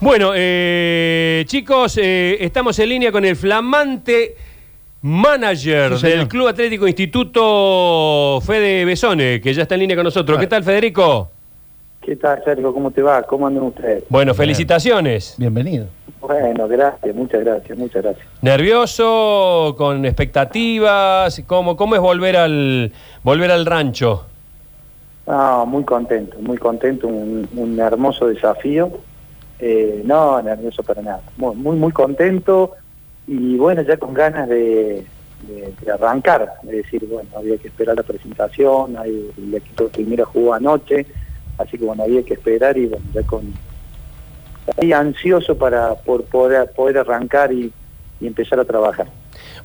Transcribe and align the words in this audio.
Bueno, 0.00 0.32
eh, 0.34 1.44
chicos, 1.46 1.98
eh, 1.98 2.38
estamos 2.40 2.78
en 2.78 2.88
línea 2.88 3.12
con 3.12 3.22
el 3.22 3.36
flamante 3.36 4.34
manager 5.02 5.98
Sí, 5.98 6.06
del 6.06 6.26
Club 6.26 6.48
Atlético 6.48 6.88
Instituto 6.88 8.40
Fede 8.40 8.86
Besone, 8.86 9.42
que 9.42 9.52
ya 9.52 9.62
está 9.62 9.74
en 9.74 9.80
línea 9.82 9.96
con 9.96 10.04
nosotros. 10.04 10.38
¿Qué 10.38 10.46
tal, 10.46 10.64
Federico? 10.64 11.28
¿Qué 12.00 12.16
tal, 12.16 12.42
Sergio? 12.42 12.72
¿Cómo 12.72 12.90
te 12.90 13.02
va? 13.02 13.22
¿Cómo 13.24 13.46
andan 13.46 13.64
ustedes? 13.64 14.04
Bueno, 14.08 14.32
felicitaciones. 14.32 15.34
Bienvenido. 15.36 15.86
Bueno, 16.22 16.66
gracias, 16.66 17.14
muchas 17.14 17.44
gracias, 17.44 17.76
muchas 17.76 18.02
gracias. 18.02 18.26
¿Nervioso? 18.40 19.74
¿Con 19.76 20.06
expectativas? 20.06 21.42
¿Cómo, 21.46 21.76
cómo 21.76 21.94
es 21.94 22.00
volver 22.00 22.38
al, 22.38 22.90
volver 23.22 23.50
al 23.50 23.66
rancho? 23.66 24.24
No, 25.26 25.66
muy 25.66 25.84
contento, 25.84 26.38
muy 26.40 26.56
contento, 26.56 27.06
un, 27.06 27.46
un 27.54 27.78
hermoso 27.78 28.28
desafío. 28.28 28.90
Eh, 29.60 30.02
no, 30.04 30.40
nervioso 30.42 30.82
para 30.82 31.02
nada. 31.02 31.20
Muy, 31.36 31.54
muy, 31.54 31.76
muy 31.76 31.92
contento 31.92 32.72
y 33.26 33.56
bueno, 33.56 33.82
ya 33.82 33.96
con 33.98 34.14
ganas 34.14 34.48
de, 34.48 35.04
de- 35.46 35.72
de 35.84 35.92
arrancar. 35.92 36.54
Es 36.64 36.70
decir, 36.70 37.04
bueno, 37.10 37.28
había 37.36 37.56
que 37.58 37.68
esperar 37.68 37.94
la 37.96 38.02
presentación, 38.02 38.96
hay, 38.96 39.30
el 39.36 39.54
equipo 39.54 39.88
primero 39.88 40.24
jugó 40.26 40.54
anoche, 40.54 41.04
así 41.58 41.76
que 41.78 41.84
bueno, 41.84 42.02
había 42.04 42.22
que 42.22 42.34
esperar 42.34 42.76
y 42.78 42.86
bueno, 42.86 43.04
ya 43.14 43.22
con... 43.22 43.52
Ahí 44.80 44.92
ansioso 44.92 45.56
para 45.56 45.94
por 45.94 46.24
poder, 46.24 46.70
poder 46.72 46.98
arrancar 46.98 47.52
y, 47.52 47.72
y 48.20 48.26
empezar 48.26 48.60
a 48.60 48.64
trabajar. 48.64 49.06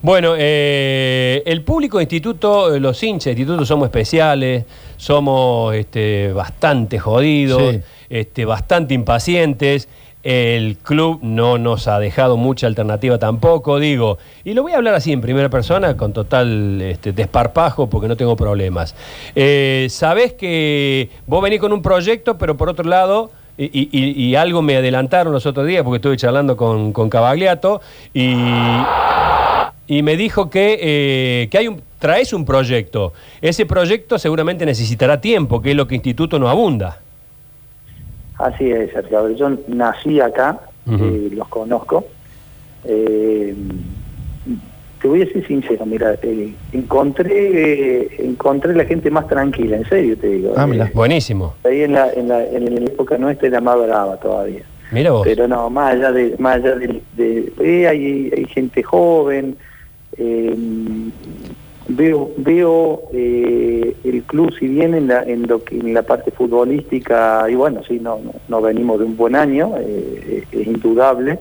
Bueno, 0.02 0.34
eh, 0.38 1.44
el 1.46 1.64
público 1.64 1.98
de 1.98 2.04
instituto, 2.04 2.74
eh, 2.74 2.80
los 2.80 3.02
hinchas 3.04 3.26
de 3.26 3.32
instituto 3.32 3.66
somos 3.66 3.86
especiales, 3.88 4.66
somos 4.98 5.76
este, 5.76 6.32
bastante 6.34 6.98
jodidos, 7.00 7.62
Sí. 7.72 7.82
Este, 8.10 8.46
bastante 8.46 8.94
impacientes. 8.94 9.88
El 10.24 10.78
club 10.78 11.20
no 11.22 11.60
nos 11.60 11.88
ha 11.88 12.00
dejado 12.00 12.36
mucha 12.36 12.66
alternativa 12.66 13.20
tampoco, 13.20 13.80
digo. 13.80 14.18
Y 14.44 14.54
lo 14.54 14.64
voy 14.64 14.72
a 14.72 14.78
hablar 14.78 14.96
así 14.96 15.12
en 15.12 15.22
primera 15.22 15.50
persona, 15.50 15.96
con 15.96 16.14
total 16.14 16.82
este, 16.82 17.14
desparpajo, 17.14 17.88
porque 17.90 18.08
no 18.08 18.18
tengo 18.18 18.36
problemas. 18.36 18.96
Eh, 19.36 19.86
Sabés 19.92 20.34
que 20.34 21.10
vos 21.28 21.44
venís 21.44 21.60
con 21.60 21.72
un 21.74 21.84
proyecto, 21.84 22.40
pero 22.40 22.58
por 22.58 22.70
otro 22.70 22.86
lado, 22.86 23.30
y, 23.58 24.36
algo 24.36 24.62
me 24.64 24.76
adelantaron 24.76 25.32
los 25.32 25.46
otros 25.46 25.68
días, 25.68 25.84
porque 25.84 25.98
estuve 25.98 26.18
charlando 26.18 26.58
con, 26.58 26.92
con 26.92 27.10
y 29.88 30.02
me 30.02 30.18
dijo 30.18 30.50
que, 30.50 30.80
eh, 30.82 31.48
que 31.50 31.58
hay 31.60 31.68
un, 31.68 31.82
traes 32.00 32.34
un 32.34 32.46
proyecto. 32.46 33.14
Ese 33.42 33.66
proyecto 33.66 34.18
seguramente 34.18 34.66
necesitará 34.66 35.22
tiempo, 35.22 35.62
que 35.62 35.72
es 35.72 35.76
lo 35.76 35.88
que 35.88 35.96
Instituto 35.96 36.40
no 36.40 36.50
abunda. 36.50 37.00
Así 38.38 38.70
es, 38.72 38.92
Sergio. 38.92 39.20
A 39.20 39.22
ver, 39.24 39.36
Yo 39.36 39.50
nací 39.68 40.20
acá, 40.20 40.60
eh, 40.90 41.30
los 41.32 41.48
conozco. 41.48 42.06
Eh, 42.84 43.56
te 45.02 45.08
voy 45.08 45.22
a 45.22 45.26
ser 45.32 45.46
sincero, 45.46 45.86
mira, 45.86 46.16
eh, 46.22 46.54
encontré 46.72 48.24
encontré 48.24 48.74
la 48.76 48.86
gente 48.86 49.10
más 49.12 49.28
tranquila, 49.28 49.78
en 49.78 49.86
serio 49.88 50.18
te 50.18 50.28
digo. 50.28 50.54
Ah, 50.56 50.66
mira. 50.66 50.90
Buenísimo. 50.94 51.54
ahí 51.64 51.82
en 51.84 51.94
la, 51.94 52.12
en, 52.14 52.28
la, 52.28 52.44
en 52.46 52.74
la 52.76 52.82
época 52.82 53.18
nuestra 53.18 53.48
era 53.48 53.62
más 53.62 53.78
brava 53.80 54.18
todavía. 54.18 54.64
Mira 54.92 55.12
vos. 55.12 55.22
Pero 55.26 55.48
no, 55.48 55.70
más 55.70 55.94
allá 55.94 56.12
de, 56.12 56.36
más 56.40 56.56
allá 56.58 56.76
de, 56.76 57.02
de- 57.18 57.88
hay, 57.88 58.32
hay 58.36 58.46
gente 58.46 58.82
joven, 58.84 59.56
eh, 60.18 60.56
veo, 61.88 62.32
veo 62.38 63.04
eh, 63.14 63.96
el 64.04 64.24
club 64.24 64.54
si 64.58 64.68
bien 64.68 64.94
en 64.94 65.08
la, 65.08 65.24
en 65.24 65.48
lo 65.48 65.64
que 65.64 65.78
en 65.78 65.94
la 65.94 66.04
parte 66.04 66.32
futbolística, 66.32 67.46
y 67.50 67.56
bueno, 67.56 67.82
sí, 67.88 68.00
no, 68.00 68.20
no, 68.24 68.34
no 68.48 68.62
venimos 68.62 69.00
de 69.00 69.06
un 69.06 69.18
buen 69.18 69.36
año, 69.36 69.74
eh, 69.78 70.44
es, 70.52 70.60
es 70.60 70.68
indudable, 70.68 71.40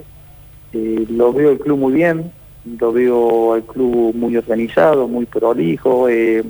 eh, 0.73 1.07
lo 1.11 1.33
veo 1.33 1.51
el 1.51 1.59
club 1.59 1.79
muy 1.79 1.93
bien, 1.93 2.31
lo 2.79 2.93
veo 2.93 3.55
al 3.55 3.63
club 3.65 4.15
muy 4.15 4.37
organizado, 4.37 5.09
muy 5.09 5.27
prolijo, 5.27 6.09
eh, 6.09 6.45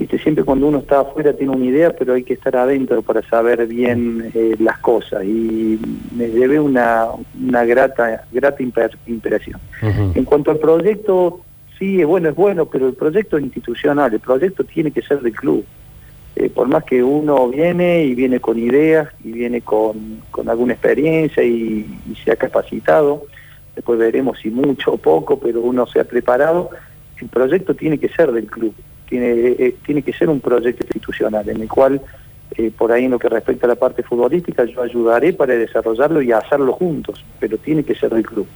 Viste, 0.00 0.18
siempre 0.18 0.44
cuando 0.44 0.66
uno 0.66 0.78
está 0.78 1.00
afuera 1.00 1.34
tiene 1.34 1.54
una 1.54 1.66
idea, 1.66 1.94
pero 1.94 2.14
hay 2.14 2.22
que 2.22 2.32
estar 2.32 2.56
adentro 2.56 3.02
para 3.02 3.20
saber 3.20 3.66
bien 3.66 4.30
eh, 4.34 4.56
las 4.58 4.78
cosas. 4.78 5.22
Y 5.24 5.78
me 6.16 6.28
llevé 6.28 6.58
una, 6.58 7.08
una 7.38 7.66
grata, 7.66 8.24
grata 8.32 8.62
impresión. 9.06 9.60
En 9.82 10.24
cuanto 10.24 10.52
al 10.52 10.58
proyecto, 10.58 11.42
sí, 11.80 12.00
es 12.00 12.06
bueno, 12.06 12.28
es 12.28 12.36
bueno, 12.36 12.66
pero 12.66 12.86
el 12.86 12.94
proyecto 12.94 13.38
es 13.38 13.42
institucional, 13.42 14.12
el 14.12 14.20
proyecto 14.20 14.62
tiene 14.62 14.92
que 14.92 15.02
ser 15.02 15.20
del 15.20 15.32
club. 15.32 15.64
Eh, 16.36 16.48
por 16.48 16.68
más 16.68 16.84
que 16.84 17.02
uno 17.02 17.48
viene 17.48 18.04
y 18.04 18.14
viene 18.14 18.38
con 18.38 18.56
ideas 18.56 19.08
y 19.24 19.32
viene 19.32 19.62
con, 19.62 20.22
con 20.30 20.48
alguna 20.48 20.74
experiencia 20.74 21.42
y, 21.42 21.84
y 22.08 22.14
se 22.24 22.30
ha 22.30 22.36
capacitado, 22.36 23.26
después 23.74 23.98
veremos 23.98 24.38
si 24.38 24.50
mucho 24.50 24.92
o 24.92 24.96
poco, 24.96 25.40
pero 25.40 25.60
uno 25.60 25.86
se 25.88 25.98
ha 25.98 26.04
preparado, 26.04 26.70
el 27.20 27.28
proyecto 27.28 27.74
tiene 27.74 27.98
que 27.98 28.08
ser 28.08 28.30
del 28.30 28.46
club, 28.46 28.74
tiene, 29.08 29.32
eh, 29.58 29.74
tiene 29.84 30.02
que 30.02 30.12
ser 30.12 30.28
un 30.28 30.40
proyecto 30.40 30.84
institucional 30.84 31.48
en 31.48 31.62
el 31.62 31.68
cual, 31.68 32.00
eh, 32.56 32.70
por 32.76 32.92
ahí 32.92 33.06
en 33.06 33.10
lo 33.10 33.18
que 33.18 33.28
respecta 33.28 33.66
a 33.66 33.68
la 33.68 33.74
parte 33.74 34.02
futbolística, 34.02 34.64
yo 34.64 34.82
ayudaré 34.82 35.32
para 35.32 35.54
desarrollarlo 35.54 36.22
y 36.22 36.30
hacerlo 36.30 36.72
juntos, 36.72 37.24
pero 37.40 37.58
tiene 37.58 37.82
que 37.82 37.94
ser 37.94 38.10
del 38.10 38.24
club. 38.24 38.46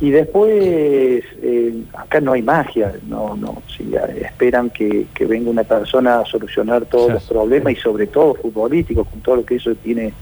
Y 0.00 0.10
después, 0.10 1.24
eh, 1.42 1.74
acá 1.94 2.20
no 2.20 2.32
hay 2.32 2.42
magia, 2.42 2.92
no, 3.08 3.36
no, 3.36 3.62
si 3.76 3.94
esperan 4.20 4.70
que, 4.70 5.06
que 5.14 5.24
venga 5.24 5.50
una 5.50 5.62
persona 5.64 6.18
a 6.20 6.24
solucionar 6.26 6.84
todos 6.86 7.06
Sí. 7.06 7.12
los 7.14 7.24
problemas 7.24 7.72
y 7.74 7.76
sobre 7.76 8.06
todo 8.08 8.34
futbolísticos, 8.34 9.06
con 9.08 9.20
todo 9.20 9.36
lo 9.36 9.44
que 9.46 9.54
eso 9.56 9.74
tiene 9.76 10.12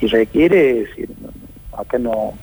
y 0.00 0.06
requiere, 0.06 0.82
es 0.82 0.88
decir, 0.90 1.08
acá 1.76 1.98
no, 1.98 2.34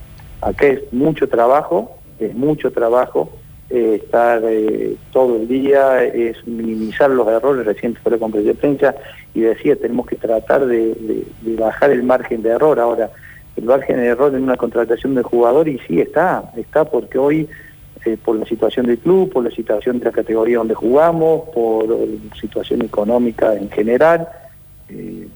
acá 0.41 0.67
es 0.67 0.81
mucho 0.91 1.27
trabajo, 1.29 1.97
es 2.19 2.35
mucho 2.35 2.71
trabajo, 2.71 3.29
eh, 3.69 4.01
estar 4.03 4.41
eh, 4.45 4.95
todo 5.13 5.37
el 5.37 5.47
día, 5.47 6.03
es 6.03 6.45
minimizar 6.45 7.09
los 7.09 7.27
errores, 7.27 7.65
recién 7.65 7.95
fue 7.95 8.11
la 8.11 8.17
conferencia 8.17 8.53
de 8.53 8.59
prensa 8.59 8.95
y 9.33 9.39
decía, 9.41 9.75
tenemos 9.77 10.05
que 10.05 10.17
tratar 10.17 10.65
de, 10.65 10.93
de- 10.95 11.23
de 11.41 11.55
bajar 11.55 11.91
el 11.91 12.03
margen 12.03 12.43
de 12.43 12.49
error. 12.49 12.79
Ahora, 12.79 13.09
el 13.55 13.63
margen 13.65 13.97
de 13.97 14.07
error 14.07 14.33
en 14.33 14.43
una 14.43 14.57
contratación 14.57 15.15
del 15.15 15.23
jugador 15.23 15.67
y 15.67 15.79
sí 15.87 16.01
está, 16.01 16.51
está 16.57 16.85
porque 16.85 17.17
hoy 17.17 17.47
eh, 18.05 18.17
por 18.23 18.35
la 18.35 18.45
situación 18.45 18.85
del 18.87 18.97
club, 18.97 19.31
por 19.31 19.45
la 19.45 19.51
situación 19.51 19.99
de 19.99 20.05
la 20.05 20.11
categoría 20.11 20.57
donde 20.57 20.73
jugamos, 20.73 21.47
por 21.53 21.85
eh, 21.85 22.17
situación 22.39 22.81
económica 22.81 23.53
en 23.55 23.69
general, 23.69 24.27
eh, 24.89 25.27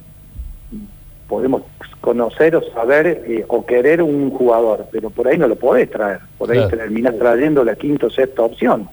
podemos 1.29 1.61
conocer 2.01 2.55
o 2.57 2.61
saber 2.73 3.45
o 3.47 3.65
querer 3.65 4.01
un 4.01 4.31
jugador, 4.31 4.85
pero 4.91 5.09
por 5.09 5.27
ahí 5.27 5.37
no 5.37 5.47
lo 5.47 5.55
podés 5.55 5.89
traer, 5.89 6.19
por 6.37 6.51
ahí 6.51 6.57
Claro. 6.57 6.77
terminás 6.77 7.17
trayendo 7.17 7.63
la 7.63 7.75
quinta 7.75 8.07
o 8.07 8.09
sexta 8.09 8.41
opción. 8.43 8.87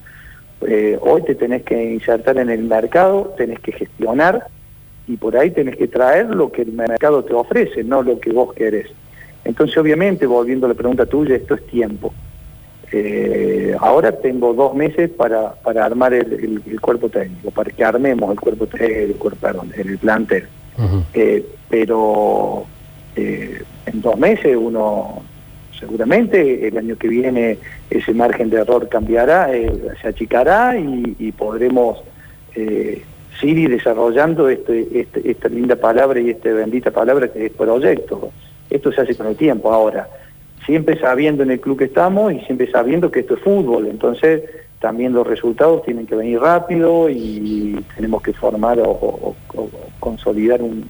Hoy 1.01 1.21
te 1.23 1.35
tenés 1.35 1.63
que 1.63 1.93
insertar 1.93 2.37
en 2.37 2.49
el 2.49 2.63
mercado, 2.63 3.33
tenés 3.37 3.59
que 3.59 3.71
gestionar 3.71 4.47
y 5.07 5.17
por 5.17 5.37
ahí 5.37 5.51
tenés 5.51 5.75
que 5.77 5.87
traer 5.87 6.27
lo 6.27 6.51
que 6.51 6.63
el 6.63 6.71
mercado 6.71 7.23
te 7.23 7.33
ofrece, 7.33 7.83
no 7.83 8.01
lo 8.03 8.19
que 8.19 8.31
vos 8.31 8.53
querés. 8.53 8.87
Entonces, 9.45 9.77
obviamente, 9.77 10.25
volviendo 10.25 10.65
a 10.65 10.69
la 10.69 10.75
pregunta 10.75 11.05
tuya, 11.05 11.35
esto 11.35 11.53
es 11.55 11.65
tiempo. 11.67 12.13
Eh, 12.91 13.75
ahora 13.79 14.11
tengo 14.11 14.53
dos 14.53 14.75
meses 14.75 15.09
para, 15.09 15.53
para 15.53 15.85
armar 15.85 16.13
el, 16.13 16.33
el- 16.33 16.61
el 16.69 16.81
cuerpo 16.81 17.09
técnico, 17.09 17.51
para 17.51 17.69
que 17.71 17.83
armemos 17.83 18.29
el 18.31 18.39
cuerpo 18.39 18.67
técnico, 18.67 18.99
el, 19.01 19.15
cuerpo, 19.15 19.39
perdón, 19.41 19.71
el 19.75 19.97
plantel. 19.97 20.45
Eh, 21.13 21.45
pero 21.69 22.65
eh, 23.15 23.61
en 23.85 24.01
dos 24.01 24.17
meses 24.17 24.55
uno 24.59 25.21
seguramente 25.79 26.67
el 26.67 26.77
año 26.77 26.95
que 26.97 27.07
viene 27.07 27.57
ese 27.89 28.13
margen 28.13 28.49
de 28.49 28.57
error 28.57 28.87
cambiará, 28.89 29.49
se 30.01 30.07
achicará 30.07 30.77
y, 30.77 31.15
y 31.19 31.31
podremos 31.31 31.99
seguir 33.39 33.69
desarrollando 33.69 34.47
este, 34.49 34.87
este- 35.01 35.29
esta 35.29 35.49
linda 35.49 35.75
palabra 35.75 36.19
y 36.19 36.29
esta 36.29 36.49
bendita 36.53 36.91
palabra 36.91 37.27
que 37.31 37.47
es 37.47 37.51
proyecto. 37.51 38.31
Esto 38.69 38.91
se 38.91 39.01
hace 39.01 39.15
con 39.15 39.27
el 39.27 39.35
tiempo. 39.35 39.71
Ahora, 39.71 40.07
siempre 40.65 40.99
sabiendo 40.99 41.43
en 41.43 41.51
el 41.51 41.59
club 41.59 41.77
que 41.77 41.85
estamos 41.85 42.33
y 42.33 42.39
siempre 42.41 42.69
sabiendo 42.71 43.11
que 43.11 43.21
esto 43.21 43.35
es 43.35 43.41
fútbol, 43.41 43.87
entonces 43.87 44.43
también 44.79 45.13
los 45.13 45.25
resultados 45.25 45.83
tienen 45.83 46.05
que 46.05 46.15
venir 46.15 46.39
rápido 46.39 47.09
y 47.09 47.83
tenemos 47.95 48.21
que 48.21 48.33
formar 48.33 48.79
o, 48.79 49.35
consolidar 49.99 50.61
un, 50.61 50.87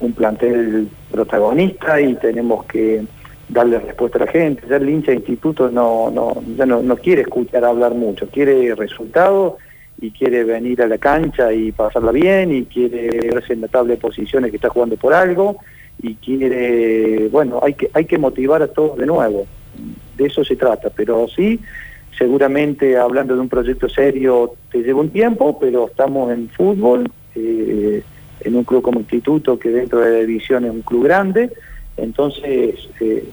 un 0.00 0.12
plantel 0.12 0.88
protagonista 1.10 2.00
y 2.00 2.14
tenemos 2.14 2.64
que 2.66 3.04
darle 3.48 3.78
respuesta 3.78 4.18
a 4.18 4.26
la 4.26 4.30
gente. 4.30 4.62
Ya 4.68 4.76
el 4.76 4.88
hincha 4.88 5.12
de 5.12 5.18
instituto 5.18 5.70
no, 5.70 6.10
no, 6.10 6.42
ya 6.56 6.66
no, 6.66 6.82
no 6.82 6.96
quiere 6.96 7.22
escuchar 7.22 7.64
hablar 7.64 7.94
mucho, 7.94 8.28
quiere 8.28 8.74
resultados 8.74 9.54
y 10.00 10.10
quiere 10.10 10.44
venir 10.44 10.82
a 10.82 10.86
la 10.86 10.98
cancha 10.98 11.52
y 11.52 11.72
pasarla 11.72 12.12
bien 12.12 12.54
y 12.54 12.64
quiere 12.64 13.08
verse 13.30 13.52
en 13.52 13.62
la 13.62 13.68
tabla 13.68 13.94
de 13.94 14.00
posiciones 14.00 14.50
que 14.50 14.56
está 14.56 14.70
jugando 14.70 14.96
por 14.96 15.12
algo 15.12 15.58
y 16.02 16.14
quiere, 16.16 17.28
bueno, 17.28 17.60
hay 17.62 17.74
que, 17.74 17.90
hay 17.92 18.04
que 18.04 18.18
motivar 18.18 18.62
a 18.62 18.68
todos 18.68 18.98
de 18.98 19.06
nuevo. 19.06 19.46
De 20.16 20.26
eso 20.26 20.44
se 20.44 20.56
trata, 20.56 20.90
pero 20.90 21.26
sí, 21.28 21.60
seguramente 22.16 22.96
hablando 22.96 23.34
de 23.34 23.40
un 23.40 23.48
proyecto 23.48 23.88
serio 23.88 24.54
te 24.70 24.82
lleva 24.82 25.00
un 25.00 25.10
tiempo, 25.10 25.58
pero 25.58 25.88
estamos 25.88 26.32
en 26.32 26.48
fútbol, 26.50 27.10
eh, 27.34 28.02
en 28.40 28.56
un 28.56 28.64
club 28.64 28.82
como 28.82 29.00
Instituto 29.00 29.58
que 29.58 29.70
dentro 29.70 30.00
de 30.00 30.10
la 30.10 30.18
división 30.18 30.64
es 30.64 30.70
un 30.70 30.82
club 30.82 31.04
grande, 31.04 31.50
entonces 31.96 32.88
eh, 33.00 33.24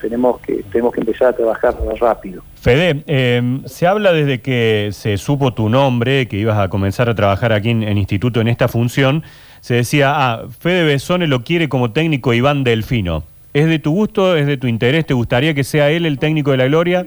tenemos 0.00 0.40
que 0.40 0.62
tenemos 0.72 0.92
que 0.92 1.00
empezar 1.00 1.28
a 1.28 1.32
trabajar 1.32 1.74
rápido. 2.00 2.42
Fede, 2.54 3.02
eh, 3.06 3.60
se 3.66 3.86
habla 3.86 4.12
desde 4.12 4.40
que 4.40 4.90
se 4.92 5.16
supo 5.16 5.52
tu 5.54 5.68
nombre, 5.68 6.28
que 6.28 6.36
ibas 6.36 6.58
a 6.58 6.68
comenzar 6.68 7.08
a 7.08 7.14
trabajar 7.14 7.52
aquí 7.52 7.70
en, 7.70 7.82
en 7.82 7.98
Instituto 7.98 8.40
en 8.40 8.48
esta 8.48 8.68
función, 8.68 9.22
se 9.60 9.74
decía, 9.74 10.12
ah, 10.14 10.44
Fede 10.60 10.84
Besone 10.84 11.26
lo 11.26 11.42
quiere 11.42 11.68
como 11.68 11.92
técnico 11.92 12.34
Iván 12.34 12.64
Delfino. 12.64 13.24
¿Es 13.54 13.66
de 13.66 13.78
tu 13.78 13.92
gusto, 13.92 14.36
es 14.36 14.46
de 14.46 14.56
tu 14.56 14.66
interés? 14.66 15.06
¿Te 15.06 15.14
gustaría 15.14 15.54
que 15.54 15.64
sea 15.64 15.90
él 15.90 16.06
el 16.06 16.18
técnico 16.18 16.50
de 16.50 16.56
la 16.56 16.66
Gloria? 16.66 17.06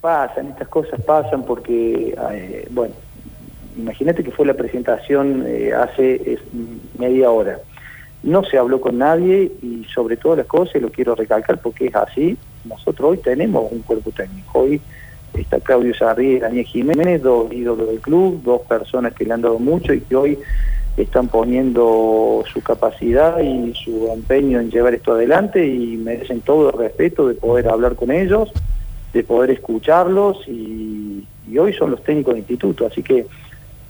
Pasan, 0.00 0.48
estas 0.48 0.68
cosas 0.68 1.00
pasan 1.00 1.44
porque, 1.44 2.14
eh, 2.32 2.68
bueno, 2.70 2.94
imagínate 3.76 4.22
que 4.22 4.30
fue 4.30 4.46
la 4.46 4.54
presentación 4.54 5.44
eh, 5.46 5.72
hace 5.72 6.38
media 6.98 7.30
hora. 7.30 7.58
No 8.22 8.44
se 8.44 8.56
habló 8.56 8.80
con 8.80 8.98
nadie 8.98 9.50
y 9.62 9.84
sobre 9.92 10.16
todas 10.16 10.38
las 10.38 10.46
cosas, 10.46 10.80
lo 10.80 10.90
quiero 10.90 11.14
recalcar 11.14 11.60
porque 11.60 11.86
es 11.86 11.94
así, 11.96 12.36
nosotros 12.64 13.12
hoy 13.12 13.18
tenemos 13.18 13.70
un 13.72 13.80
cuerpo 13.80 14.10
técnico. 14.12 14.60
Hoy 14.60 14.80
está 15.34 15.58
Claudio 15.60 15.94
Sarri 15.94 16.36
y 16.36 16.38
Daniel 16.38 16.66
Jiménez, 16.66 17.22
dos 17.22 17.52
ídolos 17.52 17.88
del 17.88 18.00
club, 18.00 18.42
dos 18.44 18.62
personas 18.62 19.14
que 19.14 19.24
le 19.24 19.32
han 19.32 19.42
dado 19.42 19.58
mucho 19.58 19.92
y 19.92 20.00
que 20.00 20.14
hoy 20.14 20.38
están 20.96 21.28
poniendo 21.28 22.44
su 22.52 22.62
capacidad 22.62 23.40
y 23.40 23.72
su 23.74 24.08
empeño 24.12 24.60
en 24.60 24.70
llevar 24.70 24.94
esto 24.94 25.12
adelante 25.12 25.66
y 25.66 25.96
merecen 25.96 26.42
todo 26.42 26.70
el 26.70 26.78
respeto 26.78 27.28
de 27.28 27.34
poder 27.34 27.68
hablar 27.68 27.94
con 27.96 28.10
ellos, 28.10 28.52
de 29.12 29.24
poder 29.24 29.50
escucharlos 29.50 30.46
y, 30.46 31.26
y 31.50 31.58
hoy 31.58 31.72
son 31.72 31.92
los 31.92 32.02
técnicos 32.04 32.34
del 32.34 32.40
instituto, 32.40 32.86
así 32.86 33.02
que 33.02 33.26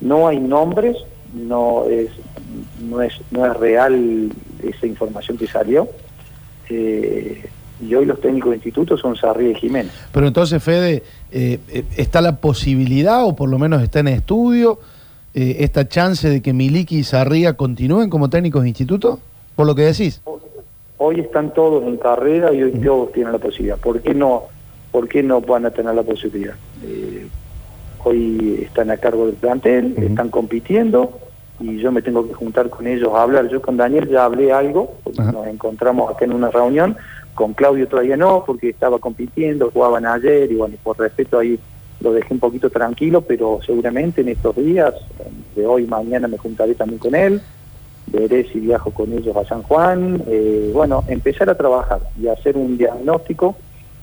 no 0.00 0.28
hay 0.28 0.38
nombres, 0.38 0.96
no 1.32 1.84
es, 1.88 2.10
no 2.80 3.02
es, 3.02 3.14
no 3.30 3.46
es 3.46 3.56
real 3.56 4.30
esa 4.62 4.86
información 4.86 5.36
que 5.36 5.46
salió. 5.46 5.88
Eh, 6.68 7.48
y 7.82 7.94
hoy 7.94 8.06
los 8.06 8.20
técnicos 8.20 8.50
del 8.50 8.58
instituto 8.58 8.96
son 8.96 9.16
Sarri 9.16 9.50
y 9.50 9.54
Jiménez. 9.54 9.92
Pero 10.12 10.26
entonces, 10.26 10.62
Fede, 10.62 11.02
eh, 11.32 11.58
eh, 11.68 11.84
¿está 11.96 12.20
la 12.20 12.36
posibilidad, 12.36 13.24
o 13.24 13.34
por 13.34 13.48
lo 13.48 13.58
menos 13.58 13.82
está 13.82 14.00
en 14.00 14.08
estudio, 14.08 14.78
eh, 15.34 15.56
esta 15.60 15.88
chance 15.88 16.28
de 16.28 16.40
que 16.40 16.52
Miliki 16.52 16.98
y 16.98 17.04
Sarria 17.04 17.54
continúen 17.54 18.08
como 18.08 18.30
técnicos 18.30 18.62
de 18.62 18.68
instituto? 18.68 19.18
Por 19.56 19.66
lo 19.66 19.74
que 19.74 19.82
decís. 19.82 20.22
Hoy 20.98 21.20
están 21.20 21.52
todos 21.52 21.82
en 21.84 21.96
carrera 21.96 22.52
y 22.52 22.62
hoy 22.62 22.72
todos 22.72 23.12
tienen 23.12 23.32
la 23.32 23.38
posibilidad. 23.38 23.78
¿Por 23.78 24.00
qué 24.00 24.14
no, 24.14 24.44
por 24.92 25.08
qué 25.08 25.22
no 25.22 25.40
van 25.40 25.66
a 25.66 25.70
tener 25.70 25.94
la 25.94 26.04
posibilidad? 26.04 26.54
Hoy 28.04 28.60
están 28.62 28.90
a 28.90 28.96
cargo 28.96 29.26
del 29.26 29.36
plantel, 29.36 29.94
están 29.98 30.28
compitiendo 30.28 31.18
y 31.60 31.78
yo 31.78 31.92
me 31.92 32.02
tengo 32.02 32.26
que 32.26 32.34
juntar 32.34 32.68
con 32.68 32.86
ellos 32.86 33.10
a 33.14 33.22
hablar. 33.22 33.48
Yo 33.48 33.62
con 33.62 33.76
Daniel 33.76 34.08
ya 34.08 34.24
hablé 34.24 34.52
algo, 34.52 34.94
porque 35.04 35.22
nos 35.22 35.46
encontramos 35.46 36.10
acá 36.10 36.24
en 36.24 36.32
una 36.32 36.50
reunión, 36.50 36.96
con 37.34 37.54
Claudio 37.54 37.86
todavía 37.88 38.16
no, 38.16 38.44
porque 38.44 38.70
estaba 38.70 38.98
compitiendo, 38.98 39.70
jugaban 39.70 40.06
ayer 40.06 40.50
y 40.50 40.56
bueno, 40.56 40.76
por 40.82 40.98
respeto 40.98 41.38
ahí 41.38 41.58
lo 42.00 42.12
dejé 42.12 42.34
un 42.34 42.40
poquito 42.40 42.68
tranquilo, 42.68 43.20
pero 43.22 43.60
seguramente 43.64 44.22
en 44.22 44.28
estos 44.28 44.56
días, 44.56 44.92
de 45.54 45.66
hoy 45.66 45.86
mañana 45.86 46.26
me 46.26 46.38
juntaré 46.38 46.74
también 46.74 46.98
con 46.98 47.14
él, 47.14 47.40
veré 48.08 48.44
si 48.52 48.58
viajo 48.58 48.90
con 48.90 49.12
ellos 49.12 49.36
a 49.36 49.44
San 49.44 49.62
Juan, 49.62 50.22
eh, 50.26 50.70
bueno, 50.74 51.04
empezar 51.06 51.48
a 51.48 51.56
trabajar 51.56 52.00
y 52.20 52.26
hacer 52.26 52.56
un 52.56 52.76
diagnóstico 52.76 53.56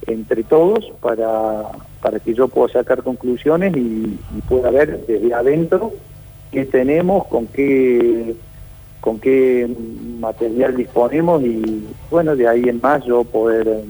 entre 0.08 0.44
todos 0.44 0.92
para, 1.02 1.64
para 2.02 2.20
que 2.20 2.34
yo 2.34 2.48
pueda 2.48 2.74
sacar 2.74 3.04
conclusiones 3.04 3.76
y, 3.76 4.18
pueda 4.48 4.72
ver 4.72 5.06
desde 5.06 5.34
adentro 5.34 5.94
qué 6.52 6.66
tenemos, 6.66 7.26
con 7.28 7.48
qué 7.48 8.36
con 9.00 9.18
qué 9.18 9.70
material 10.20 10.76
disponemos 10.76 11.42
y 11.42 11.86
bueno, 12.12 12.36
de 12.36 12.48
ahí 12.48 12.68
en 12.68 12.82
más 12.82 13.04
yo 13.06 13.24
poder 13.24 13.84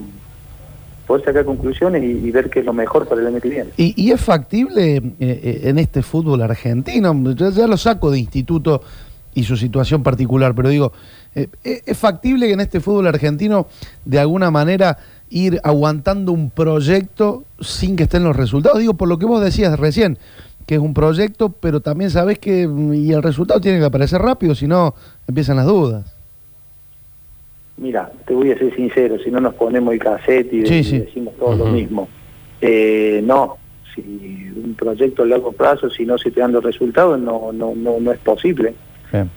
poder 1.07 1.25
sacar 1.25 1.45
conclusiones 1.45 2.03
y, 2.03 2.29
ver 2.29 2.51
qué 2.51 2.59
es 2.59 2.65
lo 2.65 2.73
mejor 2.73 3.07
para 3.07 3.21
el 3.21 3.27
año 3.27 3.41
que 3.41 3.49
viene. 3.49 3.71
¿Y, 3.77 4.11
es 4.11 4.21
factible 4.21 4.97
eh, 4.97 5.01
eh, 5.19 5.61
en 5.63 5.79
este 5.79 6.03
fútbol 6.03 6.43
argentino? 6.43 7.15
Yo 7.33 7.49
ya 7.49 7.65
lo 7.65 7.77
saco 7.77 8.11
de 8.11 8.19
instituto 8.19 8.83
y 9.33 9.43
su 9.43 9.57
situación 9.57 10.03
particular, 10.03 10.53
pero 10.53 10.69
digo, 10.69 10.93
eh, 11.33 11.47
¿es 11.63 11.97
factible 11.97 12.45
que 12.45 12.53
en 12.53 12.59
este 12.59 12.79
fútbol 12.79 13.07
argentino 13.07 13.65
de 14.05 14.19
alguna 14.19 14.51
manera 14.51 14.99
ir 15.29 15.59
aguantando 15.63 16.31
un 16.31 16.49
proyecto 16.49 17.43
sin 17.59 17.95
que 17.95 18.03
estén 18.03 18.23
los 18.23 18.35
resultados? 18.35 18.79
Digo, 18.79 18.93
por 18.95 19.07
lo 19.07 19.17
que 19.17 19.25
vos 19.25 19.43
decías 19.43 19.79
recién, 19.79 20.17
que 20.65 20.75
es 20.75 20.81
un 20.81 20.93
proyecto, 20.93 21.49
pero 21.49 21.79
también 21.81 22.09
sabés 22.09 22.39
que 22.39 22.67
mm, 22.67 22.93
y 22.93 23.11
el 23.11 23.23
resultado 23.23 23.59
tiene 23.59 23.79
que 23.79 23.85
aparecer 23.85 24.21
rápido, 24.21 24.53
si 24.55 24.67
no 24.67 24.93
empiezan 25.27 25.57
las 25.57 25.65
dudas. 25.65 26.15
Mira, 27.77 28.11
te 28.27 28.33
voy 28.33 28.51
a 28.51 28.57
ser 28.57 28.75
sincero, 28.75 29.17
si 29.23 29.31
no 29.31 29.39
nos 29.39 29.53
ponemos 29.55 29.93
el 29.93 29.99
cassette 29.99 30.51
y, 30.53 30.65
Sí, 30.65 30.83
sí. 30.83 30.95
y 30.97 30.99
decimos 30.99 31.33
todo 31.39 31.55
lo 31.55 31.65
mismo. 31.67 32.09
Eh, 32.61 33.21
no, 33.23 33.55
si 33.95 34.01
un 34.01 34.75
proyecto 34.77 35.23
a 35.23 35.25
largo 35.25 35.53
plazo, 35.53 35.89
si 35.89 36.05
no 36.05 36.17
se 36.17 36.29
te 36.29 36.41
dan 36.41 36.51
los 36.51 36.63
resultados, 36.63 37.17
no, 37.19 37.51
no, 37.53 37.73
no, 37.75 37.99
no 37.99 38.11
es 38.11 38.19
posible. 38.19 38.73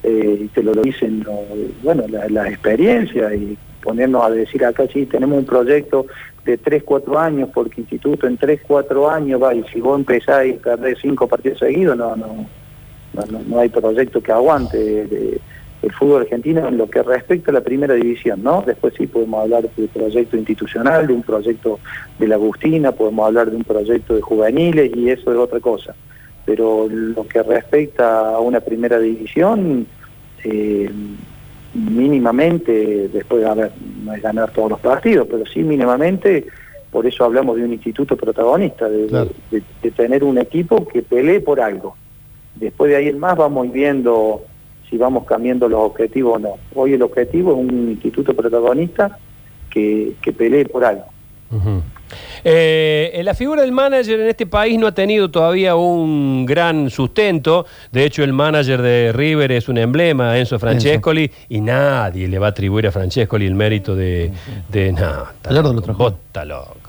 Eh, 0.02 0.48
te 0.52 0.62
lo 0.62 0.72
dicen, 0.74 1.20
no, 1.20 1.38
bueno, 1.82 2.04
la, 2.08 2.28
la 2.28 2.48
experiencia 2.48 3.32
y 3.34 3.56
ponernos 3.82 4.25
a 4.25 4.31
decir 4.31 4.64
acá, 4.64 4.84
sí, 4.93 5.06
tenemos 5.06 5.38
un 5.38 5.44
proyecto 5.44 6.06
de 6.44 6.56
3, 6.56 6.82
4 6.84 7.19
años, 7.19 7.50
porque 7.52 7.81
instituto 7.81 8.26
en 8.26 8.37
3, 8.37 8.61
4 8.67 9.11
años 9.11 9.43
va, 9.43 9.55
y 9.55 9.62
si 9.64 9.81
vos 9.81 9.99
empezás 9.99 10.46
y 10.46 10.55
perdés 10.55 10.99
5 11.02 11.26
partidos 11.26 11.58
seguidos, 11.58 11.96
no, 11.96 12.17
no, 12.17 12.46
no, 13.46 13.58
hay 13.58 13.69
proyecto 13.69 14.23
que 14.23 14.32
aguante. 14.32 15.40
el 15.82 15.93
fútbol 15.93 16.23
argentino 16.23 16.69
en 16.69 16.79
lo 16.79 16.88
que 16.88 17.02
respecta 17.02 17.50
a 17.50 17.55
la 17.55 17.61
primera 17.61 17.94
división, 17.94 18.40
¿no? 18.43 18.62
Después 18.64 18.94
sí 18.96 19.08
podemos 19.08 19.43
hablar 19.43 19.69
de 19.69 19.88
proyecto 19.88 20.37
institucional, 20.37 21.08
de 21.08 21.12
un 21.12 21.23
proyecto 21.23 21.81
de 22.20 22.28
la 22.28 22.37
Agustina, 22.37 22.93
podemos 22.93 23.26
hablar 23.26 23.50
de 23.50 23.56
un 23.56 23.64
proyecto 23.64 24.14
de 24.14 24.20
juveniles 24.20 24.93
y 24.94 25.11
eso 25.11 25.32
es 25.32 25.38
otra 25.38 25.58
cosa. 25.58 25.94
Pero 26.46 26.88
lo 26.88 27.26
que 27.26 27.43
respecta 27.43 28.37
a 28.37 28.38
una 28.38 28.61
primera 28.61 29.00
división, 29.00 29.87
eh, 30.44 30.88
mínimamente, 31.74 33.08
después, 33.08 33.44
a 33.44 33.54
ver, 33.54 33.72
no 34.04 34.12
es 34.12 34.22
ganar 34.22 34.50
todos 34.52 34.70
los 34.70 34.80
partidos, 34.80 35.26
pero 35.30 35.44
sí 35.46 35.60
mínimamente, 35.62 36.46
por 36.90 37.06
eso 37.06 37.24
hablamos 37.24 37.56
de 37.56 37.64
un 37.64 37.72
instituto 37.72 38.16
protagonista, 38.16 38.88
de, 38.88 39.06
Claro. 39.06 39.30
de- 39.50 39.62
de 39.82 39.90
tener 39.90 40.24
un 40.24 40.38
equipo 40.38 40.86
que 40.86 41.02
pelee 41.02 41.40
por 41.40 41.60
algo. 41.60 41.96
Después 42.56 42.90
de 42.90 42.96
ahí 42.96 43.08
en 43.08 43.19
más 43.19 43.36
vamos 43.36 43.72
viendo 43.72 44.42
si 44.90 44.98
vamos 44.98 45.24
cambiando 45.24 45.69
los 45.69 45.80
objetivos 45.80 46.36
o 46.36 46.38
no. 46.38 46.54
Hoy 46.74 46.92
el 46.92 47.02
objetivo 47.02 47.52
es 47.52 47.58
un 47.58 47.88
instituto 47.90 48.34
protagonista 48.34 49.18
que, 49.70 50.12
que 50.20 50.32
pelee 50.32 50.66
por 50.66 50.84
algo. 50.84 51.04
Eh, 52.44 53.21
la 53.25 53.35
figura 53.35 53.62
del 53.62 53.73
manager 53.73 54.21
en 54.21 54.28
este 54.28 54.47
país 54.47 54.78
no 54.78 54.87
ha 54.87 54.92
tenido 54.92 55.30
todavía 55.30 55.76
un 55.76 56.44
gran 56.47 56.90
sustento. 56.90 57.66
De 57.90 58.04
hecho, 58.04 58.23
el 58.25 58.32
manager 58.32 58.82
de 58.82 59.12
River 59.12 59.52
es 59.52 59.68
un 59.68 59.78
emblema, 59.78 60.37
Enzo 60.38 60.59
Francescoli, 60.59 61.30
y 61.49 61.61
nadie 61.61 62.28
le 62.28 62.38
va 62.38 62.47
a 62.49 62.50
atribuir 62.50 62.87
a 62.87 62.92
Francescoli 62.92 63.47
el 63.47 63.54
mérito 63.54 63.94
de. 63.94 64.30
de 64.68 64.92
no, 64.92 65.26
lo 65.73 65.80
trajo. 65.82 65.99
estás 66.18 66.47
loco. 66.47 66.80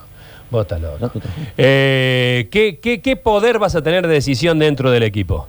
Eh, 1.57 2.47
¿qué, 2.51 2.79
qué, 2.79 3.01
qué 3.01 3.15
poder 3.15 3.59
vas 3.59 3.75
a 3.75 3.81
tener 3.81 4.05
de 4.07 4.13
decisión 4.13 4.59
dentro 4.59 4.91
del 4.91 5.03
equipo? 5.03 5.47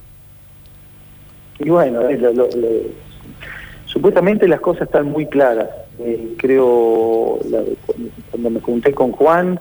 Y 1.59 1.69
bueno, 1.69 2.03
lo- 2.11 2.33
lo- 2.33 2.49
lo- 2.49 2.69
supuestamente 3.87 4.49
las 4.49 4.61
cosas 4.61 4.83
están 4.83 5.07
muy 5.07 5.27
claras. 5.27 5.69
Eh, 5.99 6.35
creo, 6.39 7.39
cuando 8.31 8.51
me 8.51 8.61
junté 8.61 8.93
con 8.93 9.13
Juan, 9.13 9.61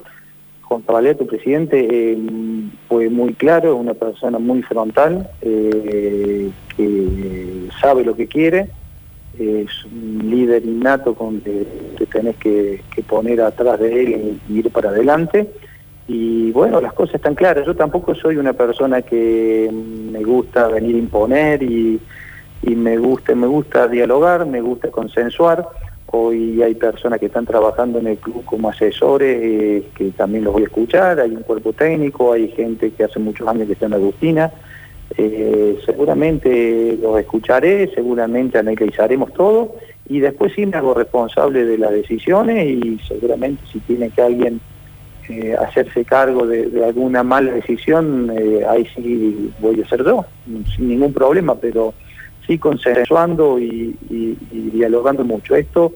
Juan 0.61 0.81
Caballero, 0.81 1.19
tu 1.19 1.27
presidente, 1.27 1.87
eh, 1.89 2.17
fue 2.87 3.09
muy 3.09 3.33
claro, 3.33 3.75
una 3.75 3.93
persona 3.93 4.39
muy 4.39 4.63
frontal, 4.63 5.29
eh, 5.41 6.49
que 6.75 7.67
sabe 7.79 8.03
lo 8.03 8.15
que 8.15 8.27
quiere, 8.27 8.69
es 9.37 9.85
un 9.85 10.29
líder 10.29 10.65
innato 10.65 11.13
con 11.15 11.41
que 11.41 11.65
te 11.97 12.05
tenés 12.05 12.35
que, 12.37 12.81
poner 13.07 13.41
atrás 13.41 13.79
de 13.79 14.03
él 14.03 14.39
y 14.49 14.59
ir 14.59 14.71
para 14.71 14.89
adelante. 14.89 15.49
Y 16.07 16.51
bueno, 16.51 16.81
las 16.81 16.93
cosas 16.93 17.15
están 17.15 17.35
claras. 17.35 17.65
Yo 17.65 17.75
tampoco 17.75 18.13
soy 18.15 18.37
una 18.37 18.53
persona 18.53 19.01
que 19.01 19.69
me 19.71 20.23
gusta 20.23 20.67
venir 20.67 20.95
a 20.95 20.99
imponer 20.99 21.63
y, 21.63 21.99
y 22.63 22.75
me 22.75 22.97
gusta, 22.97 23.33
me 23.35 23.47
gusta 23.47 23.87
dialogar, 23.87 24.45
me 24.45 24.61
gusta 24.61 24.89
consensuar. 24.89 25.67
Hoy 26.15 26.61
hay 26.61 26.75
personas 26.75 27.19
que 27.19 27.25
están 27.25 27.47
trabajando 27.47 27.97
en 27.97 28.05
el 28.05 28.17
club 28.17 28.45
como 28.45 28.69
asesores, 28.69 29.35
eh, 29.41 29.83
que 29.95 30.11
también 30.11 30.43
los 30.43 30.53
voy 30.53 30.61
a 30.61 30.65
escuchar, 30.65 31.19
hay 31.19 31.31
un 31.31 31.41
cuerpo 31.41 31.73
técnico, 31.73 32.33
hay 32.33 32.49
gente 32.49 32.91
que 32.91 33.03
hace 33.05 33.17
muchos 33.17 33.47
años 33.47 33.65
que 33.65 33.73
está 33.73 33.87
en 33.87 33.95
Agustina. 33.95 34.51
Eh, 35.17 35.79
seguramente 35.83 36.99
los 37.01 37.19
escucharé, 37.19 37.89
seguramente 37.95 38.59
analizaremos 38.59 39.33
todo 39.33 39.73
y 40.07 40.19
después 40.19 40.53
sí 40.55 40.67
me 40.67 40.77
hago 40.77 40.93
responsable 40.93 41.65
de 41.65 41.79
las 41.79 41.89
decisiones 41.89 42.63
y 42.67 42.99
seguramente 43.07 43.63
si 43.71 43.79
tiene 43.79 44.11
que 44.11 44.21
alguien 44.21 44.61
eh, 45.29 45.55
hacerse 45.59 46.05
cargo 46.05 46.45
de, 46.45 46.85
alguna 46.85 47.23
mala 47.23 47.53
decisión, 47.53 48.31
ahí 48.69 48.87
sí 48.95 49.49
voy 49.59 49.81
a 49.81 49.89
ser 49.89 50.05
yo, 50.05 50.23
sin 50.75 50.89
ningún 50.89 51.11
problema, 51.11 51.55
pero 51.55 51.95
sí 52.45 52.59
consensuando 52.59 53.57
y- 53.57 53.95
y 54.11 54.37
dialogando 54.71 55.23
mucho. 55.23 55.55
Esto 55.55 55.91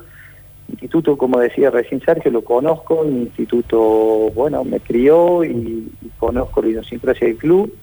instituto, 0.69 1.17
como 1.17 1.39
decía 1.39 1.69
recién 1.69 2.01
Sergio, 2.01 2.31
lo 2.31 2.43
conozco, 2.43 3.03
mi 3.03 3.21
instituto, 3.21 4.31
bueno, 4.35 4.63
me 4.63 4.79
crió 4.79 5.43
y, 5.43 5.91
conozco 6.19 6.61
la 6.61 6.69
idiosincrasia 6.69 7.27
del 7.27 7.37
club, 7.37 7.73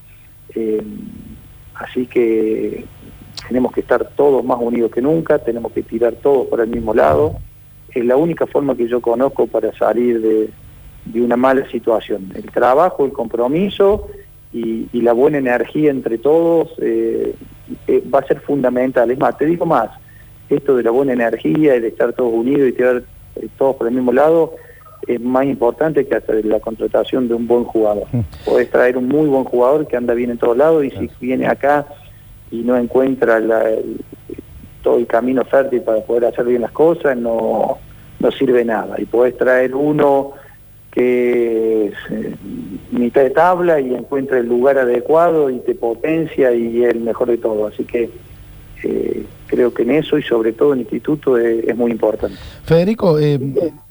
eh, 0.54 0.82
así 1.74 2.06
que 2.06 2.84
tenemos 3.48 3.72
que 3.72 3.80
estar 3.80 4.10
todos 4.16 4.44
más 4.44 4.58
unidos 4.60 4.90
que 4.90 5.00
nunca, 5.00 5.38
tenemos 5.38 5.72
que 5.72 5.82
tirar 5.82 6.14
todos 6.14 6.48
por 6.48 6.60
el 6.60 6.68
mismo 6.68 6.94
lado, 6.94 7.36
es 7.92 8.04
la 8.04 8.16
única 8.16 8.46
forma 8.46 8.76
que 8.76 8.88
yo 8.88 9.00
conozco 9.00 9.46
para 9.46 9.72
salir 9.74 10.20
de, 10.20 10.50
una 11.20 11.36
mala 11.36 11.68
situación, 11.70 12.32
el 12.34 12.50
trabajo, 12.50 13.04
el 13.04 13.12
compromiso 13.12 14.08
y, 14.52 14.88
y 14.92 15.00
la 15.02 15.12
buena 15.12 15.38
energía 15.38 15.90
entre 15.90 16.18
todos 16.18 16.74
eh, 16.78 17.34
eh, 17.86 18.02
va 18.12 18.18
a 18.20 18.26
ser 18.26 18.40
fundamental, 18.40 19.10
es 19.10 19.18
más, 19.18 19.36
te 19.38 19.46
digo 19.46 19.64
más, 19.64 19.90
esto 20.50 20.76
de 20.76 20.82
la 20.82 20.90
buena 20.90 21.12
energía 21.12 21.76
y 21.76 21.80
de 21.80 21.88
estar 21.88 22.12
todos 22.12 22.32
unidos 22.32 22.68
y 22.68 22.72
tirar 22.72 23.02
eh, 23.36 23.48
todos 23.58 23.76
por 23.76 23.88
el 23.88 23.94
mismo 23.94 24.12
lado 24.12 24.54
es 25.06 25.20
más 25.20 25.44
importante 25.46 26.06
que 26.06 26.14
hasta 26.14 26.32
la 26.44 26.60
contratación 26.60 27.28
de 27.28 27.34
un 27.34 27.46
buen 27.46 27.64
jugador. 27.64 28.04
Podés 28.44 28.70
traer 28.70 28.96
un 28.96 29.06
muy 29.08 29.26
buen 29.28 29.44
jugador 29.44 29.86
que 29.86 29.96
anda 29.96 30.14
bien 30.14 30.30
en 30.30 30.38
todos 30.38 30.56
lados 30.56 30.82
y 30.84 30.90
si 30.90 31.10
viene 31.20 31.46
acá 31.46 31.86
y 32.50 32.62
no 32.62 32.76
encuentra 32.76 33.38
la- 33.40 33.68
el- 33.70 34.00
todo 34.82 34.96
el 34.98 35.06
camino 35.06 35.44
fértil 35.44 35.80
para 35.82 36.00
poder 36.02 36.26
hacer 36.26 36.44
bien 36.46 36.62
las 36.62 36.70
cosas, 36.72 37.16
no, 37.16 37.78
no 38.20 38.30
sirve 38.32 38.64
nada. 38.64 38.96
Y 38.98 39.04
podés 39.06 39.36
traer 39.36 39.74
uno 39.74 40.32
que 40.90 41.86
es 41.86 41.94
eh, 42.10 42.34
mitad 42.92 43.22
de 43.22 43.30
tabla 43.30 43.80
y 43.80 43.94
encuentra 43.94 44.38
el 44.38 44.46
lugar 44.46 44.78
adecuado 44.78 45.50
y 45.50 45.58
te 45.60 45.74
potencia 45.74 46.52
y 46.54 46.84
es 46.84 46.90
el 46.90 47.00
mejor 47.00 47.28
de 47.28 47.38
todo. 47.38 47.66
Así 47.66 47.84
que 47.84 48.08
eh, 48.84 49.26
creo 49.46 49.72
que 49.72 49.82
en 49.82 49.90
eso 49.92 50.18
y 50.18 50.22
sobre 50.22 50.52
todo 50.52 50.72
en 50.72 50.80
el 50.80 50.84
instituto 50.84 51.36
es, 51.38 51.64
es 51.66 51.76
muy 51.76 51.90
importante. 51.90 52.36
Federico, 52.64 53.18
eh, 53.18 53.38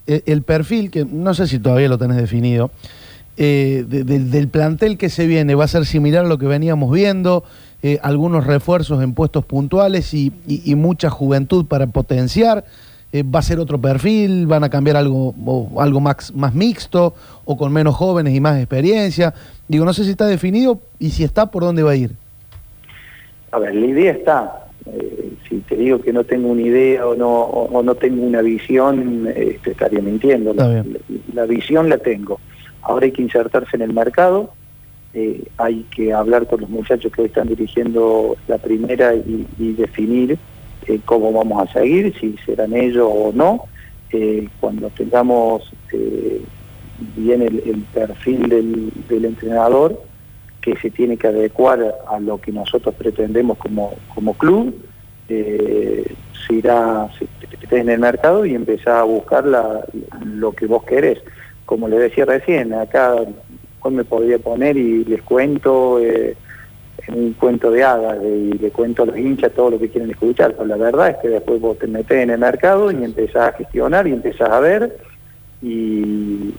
el 0.06 0.42
perfil, 0.44 0.92
que 0.92 1.06
no 1.06 1.34
sé 1.34 1.48
si 1.48 1.60
todavía 1.60 1.88
lo 1.90 1.98
tenés 1.98 2.18
definido, 2.18 2.72
eh, 3.38 3.86
de- 3.88 4.04
del- 4.04 4.30
del 4.30 4.48
plantel 4.48 4.98
que 4.98 5.10
se 5.10 5.26
viene, 5.28 5.56
¿va 5.56 5.64
a 5.64 5.68
ser 5.68 5.86
similar 5.86 6.26
a 6.26 6.28
lo 6.28 6.38
que 6.38 6.46
veníamos 6.46 6.92
viendo? 6.94 7.44
Eh, 7.82 8.00
algunos 8.02 8.46
refuerzos 8.48 9.02
en 9.04 9.14
puestos 9.14 9.44
puntuales 9.46 10.14
y, 10.14 10.32
y- 10.48 10.62
y 10.72 10.76
mucha 10.76 11.10
juventud 11.10 11.66
para 11.66 11.88
potenciar. 11.88 12.64
¿Va 13.16 13.38
a 13.40 13.44
ser 13.44 13.60
otro 13.60 13.80
perfil? 13.80 14.48
¿Van 14.48 14.64
a 14.64 14.70
cambiar 14.70 14.98
algo, 14.98 15.36
o 15.46 15.80
algo 15.80 16.00
más, 16.00 16.34
más 16.34 16.56
mixto 16.56 17.14
o 17.46 17.56
con 17.58 17.72
menos 17.72 17.94
jóvenes 17.94 18.34
y 18.34 18.40
más 18.40 18.58
experiencia? 18.58 19.36
Digo, 19.68 19.86
no 19.86 19.94
sé 19.94 20.04
si 20.04 20.10
está 20.10 20.26
definido 20.26 20.80
y 20.98 21.12
si 21.12 21.24
está, 21.24 21.46
¿por 21.52 21.62
dónde 21.62 21.84
va 21.84 21.92
a 21.92 21.96
ir? 21.96 22.16
A 23.52 23.60
ver, 23.60 23.76
la 23.76 23.86
idea 23.86 24.12
está. 24.14 24.66
Eh, 24.86 25.32
si 25.48 25.58
te 25.60 25.75
digo 25.75 26.02
que 26.02 26.12
no 26.13 26.24
tengo 26.24 26.50
una 26.50 26.62
idea 26.62 27.08
o 27.08 27.16
no, 27.16 27.30
o, 27.30 27.66
o 27.78 27.84
no 27.84 27.96
tengo 27.96 28.24
una 28.24 28.42
visión, 28.42 29.25
eh, 29.34 29.60
te 29.63 29.72
estaría 29.72 30.02
mintiendo. 30.02 30.54
La, 30.54 30.68
bien. 30.68 30.94
la- 30.94 31.42
la 31.42 31.46
visión 31.46 31.90
la 31.90 31.98
tengo. 31.98 32.40
Ahora 32.82 33.06
hay 33.06 33.12
que 33.12 33.22
insertarse 33.22 33.75
en 33.78 33.82
el 33.84 33.94
mercado, 33.94 34.52
eh, 35.13 35.44
hay 35.58 35.86
que 35.96 36.12
hablar 36.12 36.48
con 36.48 36.62
los 36.62 36.70
muchachos 36.70 37.12
que 37.12 37.22
hoy 37.22 37.28
están 37.28 37.48
dirigiendo 37.48 38.36
la 38.48 38.58
primera 38.58 39.16
y, 39.16 39.48
y 39.60 39.74
definir 39.74 40.38
eh, 40.88 41.00
cómo 41.06 41.32
vamos 41.32 41.68
a 41.70 41.72
seguir, 41.72 42.13
si 42.20 42.36
serán 42.46 42.74
ellos 42.74 43.08
o 43.10 43.32
no. 43.34 43.66
Eh, 44.12 44.48
cuando 44.60 44.90
tengamos 44.90 45.72
eh, 45.94 46.42
bien 47.16 47.42
el, 47.42 47.63
el 47.66 47.82
perfil 47.94 48.50
del, 48.50 48.92
del 49.10 49.25
entrenador, 49.25 50.00
que 50.63 50.75
se 50.77 50.89
tiene 50.89 51.17
que 51.17 51.27
adecuar 51.27 51.96
a 52.08 52.20
lo 52.20 52.39
que 52.39 52.51
nosotros 52.51 52.96
pretendemos 52.96 53.58
como, 53.58 53.93
como 54.15 54.34
club, 54.34 54.74
eh, 55.29 56.05
se 56.48 56.53
irá 56.55 57.10
se, 57.20 57.25
te- 57.67 57.79
en 57.79 57.89
el 57.89 58.00
mercado 58.00 58.46
y 58.46 58.55
empezar 58.55 58.98
a 58.98 59.03
buscar 59.03 59.46
lo 59.46 60.51
que 60.53 60.65
vos 60.65 60.84
querés. 60.84 61.20
Como 61.65 61.88
le 61.88 61.98
decía 62.00 62.25
recién, 62.25 62.74
acá 62.74 63.15
hoy 63.82 63.93
me 63.93 64.03
podría 64.05 64.39
poner 64.39 64.77
y 64.77 65.03
les 65.05 65.22
cuento 65.22 66.00
eh, 66.00 66.36
un 67.10 67.34
cuento 67.34 67.70
de 67.72 67.84
hadas 67.84 68.17
y 68.24 68.53
le 68.53 68.70
cuento 68.70 69.03
a 69.03 69.08
los 69.08 69.17
hinchas 69.17 69.51
todo 69.53 69.72
lo 69.72 69.79
que 69.79 69.89
quieren 69.89 70.12
escuchar, 70.12 70.53
pero 70.53 70.65
la 70.65 70.77
verdad 70.77 71.10
es 71.10 71.17
que 71.17 71.27
después 71.29 71.60
vos 71.60 71.77
te 71.77 71.88
metés 71.88 72.20
en 72.24 72.29
el 72.29 72.38
mercado 72.39 72.89
y 72.91 73.03
empezás 73.03 73.50
a 73.50 73.58
gestionar 73.58 74.08
y 74.08 74.13
empezás 74.13 74.50
a 74.50 74.60
ver 74.62 74.98
y, 75.62 76.53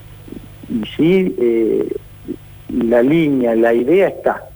y 0.69 0.83
sí, 0.97 1.35
eh, 1.39 1.89
la 2.69 3.03
línea, 3.03 3.55
la 3.55 3.75
idea 3.75 4.09
está. 4.09 4.49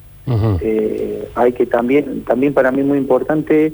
Eh, 0.60 1.26
hay 1.34 1.52
que 1.52 1.64
también, 1.64 2.22
también 2.24 2.52
para 2.52 2.70
mí 2.70 2.80
es 2.80 2.86
muy 2.86 2.98
importante, 2.98 3.72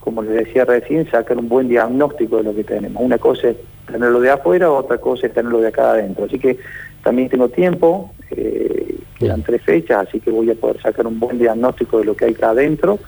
como 0.00 0.22
les 0.22 0.46
decía 0.46 0.64
recién, 0.64 1.10
sacar 1.10 1.36
un 1.36 1.48
buen 1.48 1.68
diagnóstico 1.68 2.38
de 2.38 2.44
lo 2.44 2.54
que 2.54 2.64
tenemos. 2.64 3.02
Una 3.02 3.18
cosa 3.18 3.50
es 3.50 3.56
tenerlo 3.86 4.20
de 4.20 4.30
afuera, 4.30 4.70
otra 4.70 4.98
cosa 4.98 5.26
es 5.26 5.34
tenerlo 5.34 5.60
de 5.60 5.68
acá 5.68 5.92
adentro. 5.92 6.24
Así 6.24 6.38
que 6.38 6.58
también 7.02 7.28
tengo 7.28 7.48
tiempo, 7.50 8.12
eh, 8.30 8.96
quedan 9.18 9.42
tres 9.42 9.62
fechas, 9.62 10.08
así 10.08 10.20
que 10.20 10.30
voy 10.30 10.50
a 10.50 10.54
poder 10.54 10.80
sacar 10.80 11.06
un 11.06 11.20
buen 11.20 11.38
diagnóstico 11.38 11.98
de 11.98 12.06
lo 12.06 12.16
que 12.16 12.24
hay 12.24 12.32
acá 12.32 12.50
adentro 12.50 12.98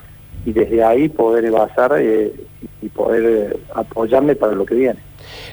y 0.47 0.53
desde 0.53 0.83
ahí 0.85 1.09
poder 1.09 1.51
basar 1.51 1.95
eh, 1.99 2.33
y 2.83 2.89
poder 2.89 3.25
eh, 3.53 3.57
apoyarme 3.75 4.35
para 4.37 4.53
lo 4.53 4.65
que 4.67 4.75
viene. 4.75 4.99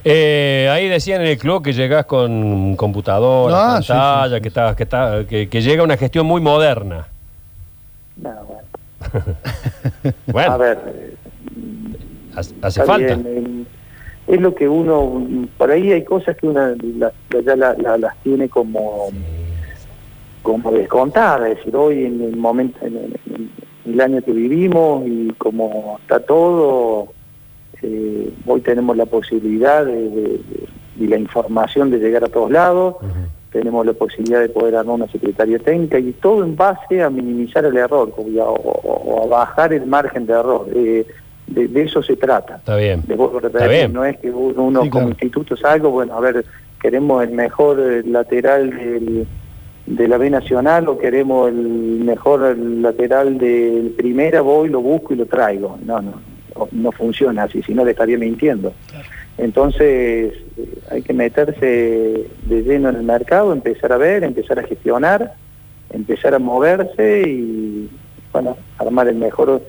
Eh, 0.04 0.68
ahí 0.72 0.88
decían 0.90 1.22
en 1.22 1.28
el 1.28 1.38
club 1.38 1.64
que 1.64 1.74
llegás 1.74 2.06
con 2.06 2.76
computadora, 2.76 3.56
Ah, 3.56 3.74
pantalla, 3.80 4.28
sí, 4.30 4.36
sí. 4.36 4.42
Que, 4.42 4.48
está, 4.50 4.76
que, 4.76 4.84
está, 4.84 5.26
que, 5.28 5.50
que 5.50 5.62
llega 5.62 5.84
una 5.84 5.98
gestión 5.98 6.26
muy 6.26 6.42
moderna. 6.42 7.08
No, 8.18 8.32
bueno. 8.46 8.62
Bueno, 10.28 10.52
A 10.54 10.58
ver, 10.58 10.80
eh, 10.88 11.16
hace, 12.62 12.84
falta. 12.84 13.16
bien, 13.16 13.66
es 14.28 14.40
lo 14.42 14.54
que 14.56 14.68
uno, 14.68 15.48
por 15.58 15.72
ahí 15.72 15.92
hay 15.92 16.04
cosas 16.04 16.36
que 16.38 16.48
uno 16.48 16.76
la- 16.98 17.12
ya 17.44 17.56
la- 17.56 17.74
la- 17.76 17.98
las 17.98 18.16
tiene 18.24 18.48
como, 18.50 19.10
como 20.42 20.72
descontadas, 20.72 21.50
es 21.52 21.58
decir, 21.58 21.76
hoy 21.76 22.06
en 22.06 22.22
el 22.22 22.36
momento, 22.36 22.78
en 22.86 22.96
el, 22.98 23.20
en 23.36 23.52
el 23.86 24.00
año 24.02 24.22
que 24.22 24.32
vivimos 24.32 25.04
y 25.08 25.30
como 25.38 25.98
está 26.02 26.20
todo, 26.20 27.08
eh, 27.82 28.30
hoy 28.46 28.62
tenemos 28.62 28.96
la 28.98 29.06
posibilidad 29.06 29.86
de, 29.86 30.40
y 31.00 31.08
la 31.08 31.18
información 31.18 31.90
de 31.90 31.98
llegar 32.00 32.24
a 32.24 32.28
todos 32.28 32.52
lados, 32.52 32.96
tenemos 33.52 33.86
la 33.86 33.94
posibilidad 33.94 34.40
de 34.40 34.50
poder 34.50 34.76
armar 34.76 34.96
una 34.96 35.08
secretaría 35.08 35.60
técnica 35.60 36.00
y 36.00 36.12
todo 36.14 36.44
en 36.44 36.56
base 36.56 37.02
a 37.02 37.10
minimizar 37.10 37.66
el 37.66 37.76
error 37.76 38.14
o, 38.16 38.42
a, 38.42 38.50
o- 38.50 39.02
o 39.16 39.24
a 39.24 39.28
bajar 39.28 39.74
el 39.74 39.86
margen 39.88 40.26
de 40.26 40.34
error. 40.34 40.68
Eh, 40.74 41.06
de, 41.48 41.68
de 41.68 41.82
eso 41.84 42.02
se 42.02 42.16
trata. 42.16 42.58
Está 42.58 42.78
bien. 42.78 43.02
De 43.08 43.16
repetir, 43.18 43.46
Está 43.48 43.68
bien. 43.68 43.92
no 43.92 44.06
es 44.06 44.18
que 44.20 44.32
uno, 44.32 44.64
uno 44.64 44.84
Sí, 44.84 44.90
como 44.90 45.08
claro. 45.08 45.10
instituto 45.10 45.58
salga, 45.58 45.90
bueno, 45.90 46.14
a 46.16 46.22
ver, 46.22 46.46
queremos 46.82 47.22
el 47.24 47.32
mejor 47.32 47.78
eh, 47.82 48.04
lateral 48.06 48.70
del- 48.70 49.28
de 49.96 50.08
la 50.08 50.18
B 50.18 50.30
Nacional 50.30 50.88
o 50.88 50.98
queremos 50.98 51.50
el 51.50 51.56
mejor 51.56 52.58
lateral 52.58 53.38
de 53.38 53.92
primera, 53.98 54.42
voy, 54.42 54.70
lo 54.70 54.82
busco 54.82 55.14
y 55.14 55.18
lo 55.18 55.26
traigo. 55.26 55.78
No, 55.86 56.02
no, 56.02 56.14
no, 56.72 56.92
funciona 56.92 57.44
así, 57.44 57.62
si 57.62 57.74
no 57.74 57.84
le 57.84 57.92
estaría 57.92 58.18
mintiendo. 58.18 58.74
Entonces 59.38 60.34
eh, 60.58 60.80
hay 60.90 61.02
que 61.02 61.14
meterse 61.14 62.26
de 62.44 62.62
lleno 62.64 62.90
en 62.90 62.96
el 62.98 63.04
mercado, 63.04 63.52
empezar 63.52 63.92
a 63.92 63.98
ver, 63.98 64.24
empezar 64.24 64.60
a 64.60 64.64
gestionar, 64.64 65.34
empezar 65.90 66.36
a 66.36 66.40
moverse 66.40 67.24
y, 67.28 67.90
bueno, 68.32 68.58
armar 68.78 69.08
el 69.10 69.16
mejor 69.16 69.62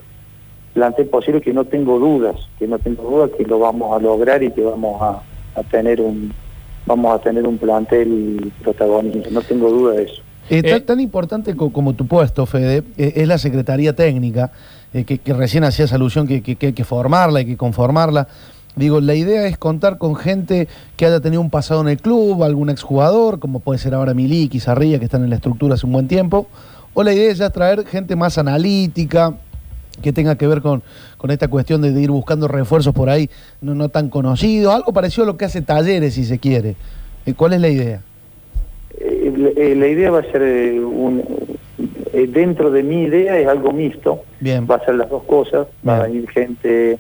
plantel 0.72 1.06
posible 1.06 1.40
que 1.40 1.52
no 1.52 1.64
tengo 1.64 1.98
dudas, 1.98 2.36
que 2.58 2.68
no 2.68 2.78
tengo 2.78 3.02
dudas 3.02 3.30
que 3.36 3.44
lo 3.44 3.58
vamos 3.58 3.96
a 3.96 4.02
lograr 4.02 4.42
y 4.42 4.52
que 4.52 4.62
vamos 4.62 5.02
a, 5.02 5.22
a 5.58 5.62
tener 5.64 6.00
un 6.00 6.32
vamos 6.86 7.14
a 7.14 7.22
tener 7.22 7.46
un 7.46 7.58
plantel 7.58 8.52
protagonista, 8.62 9.28
no 9.30 9.40
tengo 9.42 9.70
duda 9.70 9.94
de 9.94 10.02
eso. 10.04 10.22
Eh, 10.50 10.62
tan, 10.62 10.72
Eh, 10.72 10.80
tan 10.80 11.00
importante 11.00 11.54
co- 11.56 11.70
como 11.72 11.94
tu 11.94 12.06
puesto, 12.06 12.44
Fede, 12.46 12.82
eh, 12.98 13.12
es 13.16 13.28
la 13.28 13.38
Secretaría 13.38 13.94
Técnica, 13.94 14.50
eh, 14.92 15.04
que, 15.04 15.18
que 15.18 15.32
recién 15.32 15.64
hacías 15.64 15.92
alusión 15.92 16.26
que, 16.26 16.42
que- 16.42 16.56
que 16.56 16.66
hay 16.68 16.72
que 16.72 16.84
formarla, 16.84 17.38
hay 17.40 17.46
que 17.46 17.56
conformarla. 17.56 18.26
Digo, 18.74 19.00
la 19.00 19.14
idea 19.14 19.46
es 19.46 19.58
contar 19.58 19.98
con 19.98 20.16
gente 20.16 20.66
que 20.96 21.04
haya 21.06 21.20
tenido 21.20 21.40
un 21.42 21.50
pasado 21.50 21.82
en 21.82 21.88
el 21.88 21.98
club, 21.98 22.42
algún 22.42 22.70
exjugador, 22.70 23.38
como 23.38 23.60
puede 23.60 23.78
ser 23.78 23.94
ahora 23.94 24.14
Miliki, 24.14 24.60
Zarría, 24.60 24.98
que 24.98 25.04
están 25.04 25.22
en 25.22 25.30
la 25.30 25.36
estructura 25.36 25.74
hace 25.74 25.84
un 25.86 25.92
buen 25.92 26.08
tiempo, 26.08 26.46
o 26.94 27.02
la 27.02 27.12
idea 27.12 27.30
es 27.30 27.38
ya 27.38 27.50
traer 27.50 27.84
gente 27.86 28.16
más 28.16 28.38
analítica, 28.38 29.34
que 30.00 30.12
tenga 30.12 30.36
que 30.36 30.46
ver 30.46 30.62
con, 30.62 30.82
con 31.18 31.30
esta 31.30 31.48
cuestión 31.48 31.82
de, 31.82 31.88
ir 32.00 32.10
buscando 32.10 32.48
refuerzos 32.48 32.94
por 32.94 33.10
ahí 33.10 33.28
no, 33.60 33.74
no 33.74 33.88
tan 33.88 34.08
conocidos, 34.08 34.74
algo 34.74 34.92
parecido 34.92 35.24
a 35.24 35.26
lo 35.26 35.36
que 35.36 35.44
hace 35.44 35.62
Talleres, 35.62 36.14
si 36.14 36.24
se 36.24 36.38
quiere. 36.38 36.76
Eh, 37.26 37.34
¿Cuál 37.34 37.52
es 37.54 37.60
la 37.60 37.68
idea? 37.68 38.00
Eh, 38.98 39.32
la- 39.36 39.48
eh, 39.62 39.74
la 39.74 39.86
idea 39.88 40.10
va 40.10 40.20
a 40.20 40.32
ser 40.32 40.42
eh, 40.42 40.80
un, 40.80 41.22
eh, 42.12 42.26
dentro 42.26 42.70
de 42.70 42.82
mi 42.82 43.02
idea 43.02 43.38
es 43.38 43.46
algo 43.46 43.72
mixto, 43.72 44.22
Bien. 44.40 44.66
va 44.70 44.76
a 44.76 44.84
ser 44.84 44.94
las 44.96 45.10
dos 45.10 45.24
cosas, 45.24 45.66
va 45.86 45.96
a 45.98 46.02
venir 46.06 46.28
gente 46.30 46.98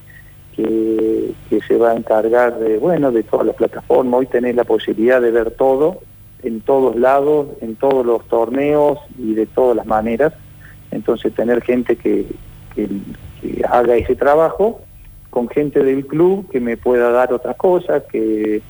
que, 0.56 1.32
que 1.48 1.60
se 1.62 1.76
va 1.76 1.92
a 1.92 1.96
encargar 1.96 2.58
de, 2.58 2.78
bueno, 2.78 3.10
de 3.10 3.22
todas 3.22 3.46
las 3.46 3.56
plataformas, 3.56 4.20
hoy 4.20 4.26
tenés 4.26 4.54
la 4.54 4.64
posibilidad 4.64 5.20
de 5.20 5.30
ver 5.30 5.50
todo, 5.52 6.00
en 6.42 6.60
todos 6.60 6.96
lados, 6.96 7.46
en 7.60 7.76
todos 7.76 8.04
los 8.04 8.26
torneos 8.28 8.98
y 9.18 9.34
de 9.34 9.46
todas 9.46 9.76
las 9.76 9.86
maneras, 9.86 10.32
entonces 10.90 11.32
tener 11.34 11.62
gente 11.62 11.96
que, 11.96 12.26
que- 12.74 12.88
que 13.40 13.62
haga 13.68 13.96
ese 13.96 14.14
trabajo 14.16 14.80
con 15.30 15.48
gente 15.48 15.82
del 15.82 16.06
club 16.06 16.48
que 16.50 16.60
me 16.60 16.76
pueda 16.76 17.10
dar 17.10 17.32
otras 17.32 17.56
cosas, 17.56 18.02
que 18.10 18.60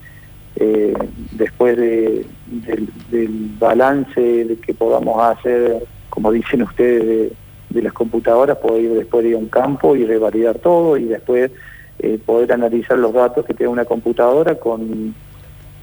eh, 0.57 0.95
después 1.33 1.77
de, 1.77 2.25
del, 2.47 2.89
del 3.11 3.51
balance 3.59 4.21
de 4.21 4.57
que 4.57 4.75
podamos 4.75 5.21
hacer, 5.23 5.83
como 6.11 6.31
dicen 6.31 6.63
ustedes, 6.63 7.07
de, 7.07 7.33
de 7.71 7.83
las 7.83 7.93
computadoras, 7.93 8.59
poder 8.59 8.83
ir 8.85 8.93
después 8.93 9.25
ir 9.25 9.35
a 9.35 9.39
un 9.39 9.49
campo 9.49 9.97
y 9.97 10.05
revalidar 10.05 10.59
todo 10.59 10.97
y 10.99 11.05
después 11.05 11.51
eh, 11.99 12.19
poder 12.25 12.53
analizar 12.53 12.99
los 12.99 13.13
datos 13.13 13.45
que 13.47 13.55
tiene 13.55 13.73
una 13.73 13.85
computadora 13.87 14.55
con, 14.57 15.15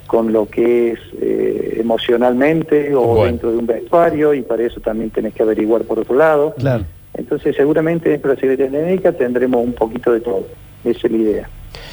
con 0.07 0.31
lo 0.31 0.45
que 0.47 0.91
es 0.91 0.99
eh, 1.19 1.77
emocionalmente 1.79 2.93
o 2.95 3.01
Bueno. 3.07 3.25
dentro 3.25 3.51
de 3.51 3.57
un 3.57 3.65
vestuario 3.65 4.33
y 4.33 4.43
para 4.43 4.63
eso 4.63 4.79
también 4.81 5.09
tenés 5.09 5.33
que 5.33 5.43
averiguar 5.43 5.81
por 5.83 5.99
otro 5.99 6.15
lado. 6.15 6.53
Claro. 6.57 6.85
Entonces 7.19 7.53
seguramente 7.55 8.09
dentro 8.09 8.29
de 8.29 8.35
la 8.35 8.41
Secretaría 8.41 8.79
Médica 8.79 9.11
tendremos 9.11 9.63
un 9.63 9.73
poquito 9.73 10.13
de 10.13 10.21
todo. 10.21 10.45
Esa 10.85 11.07
es 11.07 11.11
la 11.11 11.17
idea. 11.17 11.49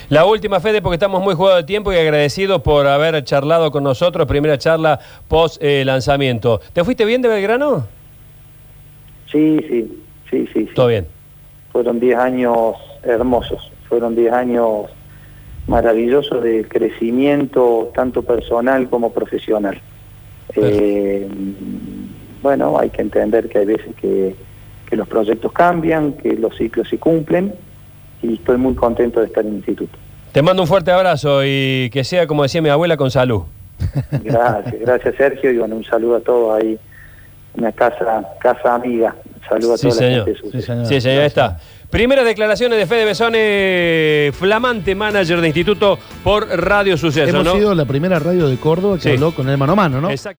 La 0.09 0.25
última, 0.25 0.61
Fede, 0.61 0.81
porque 0.81 0.95
estamos 0.95 1.21
muy 1.21 1.35
jugados 1.35 1.59
de 1.59 1.65
tiempo 1.65 1.93
y 1.93 1.97
agradecidos 1.97 2.63
por 2.63 2.87
haber 2.87 3.23
charlado 3.25 3.73
con 3.73 3.83
nosotros. 3.83 4.27
Primera 4.29 4.57
charla 4.57 5.01
post 5.27 5.61
eh, 5.61 5.85
lanzamiento. 5.85 6.61
¿Te 6.73 6.85
fuiste 6.85 7.05
bien 7.05 7.23
de 7.23 7.29
Belgrano? 7.29 7.89
Sí, 9.33 9.59
sí, 9.69 10.03
sí, 10.31 10.49
sí. 10.53 10.67
sí. 10.67 10.75
Todo 10.75 10.87
bien. 10.87 11.07
Fueron 11.73 11.99
10 11.99 12.17
años 12.17 12.77
hermosos, 13.03 13.71
fueron 13.89 14.15
10 14.15 14.33
años 14.33 14.87
maravillosos 15.67 16.43
de 16.45 16.65
crecimiento 16.69 17.91
tanto 17.95 18.23
personal 18.23 18.89
como 18.89 19.13
profesional. 19.13 19.81
Eh, 20.55 21.27
bueno, 22.43 22.79
hay 22.79 22.91
que 22.91 23.03
entender 23.03 23.49
que 23.49 23.59
hay 23.59 23.67
veces 23.67 23.95
que, 24.01 24.37
que 24.89 24.97
los 24.97 25.09
proyectos 25.09 25.53
cambian, 25.53 26.13
que 26.15 26.35
los 26.35 26.57
ciclos 26.57 26.89
se 26.89 26.99
cumplen 26.99 27.55
y 28.23 28.35
estoy 28.35 28.57
muy 28.57 28.75
contento 28.75 29.21
de 29.21 29.27
estar 29.27 29.45
en 29.45 29.51
el 29.51 29.57
instituto. 29.59 29.97
Te 30.33 30.43
mando 30.43 30.63
un 30.63 30.69
fuerte 30.69 30.91
abrazo 30.91 31.41
y 31.45 31.91
que 31.91 32.05
sea, 32.05 32.27
como 32.27 32.43
decía 32.43 32.61
mi 32.63 32.69
abuela, 32.69 32.97
con 32.97 33.11
salud. 33.11 33.43
Gracias, 34.23 34.75
gracias 34.81 35.15
Sergio 35.17 35.51
y 35.51 35.59
bueno, 35.59 35.77
un 35.77 35.85
saludo 35.85 36.17
a 36.17 36.21
todos 36.21 36.61
ahí, 36.63 36.79
una 37.55 37.73
casa, 37.73 38.25
casa 38.41 38.75
amiga. 38.75 39.15
Un 39.43 39.49
saludo 39.49 39.75
a 39.75 39.79
Sí, 39.79 39.89
toda 39.89 40.01
la 40.03 40.09
señor. 40.09 40.25
gente 40.27 40.43
de. 40.47 40.53
Sí, 40.53 40.63
señor. 40.63 40.87
Sí, 40.87 41.01
señor, 41.01 41.21
ahí 41.21 41.27
está. 41.27 41.59
Primeras 41.91 42.25
declaraciones 42.25 42.79
de 42.79 42.87
Fede 42.87 43.05
Besone, 43.05 44.33
flamante 44.33 44.95
manager 44.95 45.41
de 45.41 45.47
instituto 45.47 45.99
por 46.25 46.49
Radio 46.49 46.97
Suceso, 46.97 47.29
Hemos 47.29 47.45
¿no? 47.45 47.55
sido 47.55 47.75
la 47.75 47.85
primera 47.85 48.19
radio 48.19 48.49
de 48.49 48.57
Córdoba 48.57 48.97
que 48.97 49.03
Sí. 49.03 49.11
habló 49.11 49.33
con 49.33 49.49
el 49.49 49.57
mano 49.57 49.73
a 49.73 49.77
mano, 49.77 50.01
¿no? 50.01 50.11
Exacto. 50.11 50.35